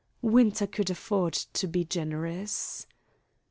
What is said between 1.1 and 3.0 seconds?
to be generous.